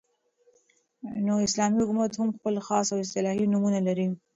،نو 1.25 1.33
اسلامي 1.47 1.75
حكومت 1.81 2.11
هم 2.19 2.29
خپل 2.37 2.53
خاص 2.67 2.87
او 2.93 2.99
اصطلاحي 3.05 3.43
نومونه 3.51 3.79
لري 3.87 4.07